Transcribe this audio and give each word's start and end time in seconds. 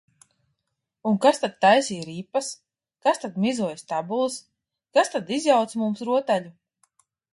Un 1.09 1.17
kas 1.25 1.41
tad 1.43 1.59
taisīja 1.65 2.07
ripas, 2.07 2.49
kas 3.07 3.21
tad 3.25 3.37
mizoja 3.45 3.77
stabules, 3.83 4.39
kas 4.99 5.15
tad 5.17 5.31
izjauca 5.39 5.83
mums 5.83 6.03
rotaļu? 6.11 6.53